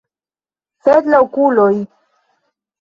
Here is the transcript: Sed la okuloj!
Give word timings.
Sed 0.87 1.11
la 1.15 1.21
okuloj! 1.27 1.71